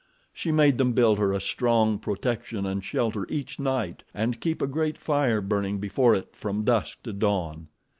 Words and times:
She 0.33 0.51
made 0.51 0.79
them 0.79 0.93
build 0.93 1.19
her 1.19 1.31
a 1.31 1.39
strong 1.39 1.99
protection 1.99 2.65
and 2.65 2.83
shelter 2.83 3.27
each 3.29 3.59
night 3.59 4.01
and 4.15 4.41
keep 4.41 4.59
a 4.59 4.65
great 4.65 4.97
fire 4.97 5.41
burning 5.41 5.77
before 5.77 6.15
it 6.15 6.35
from 6.35 6.63
dusk 6.63 7.03
to 7.03 7.13
dawn. 7.13 7.67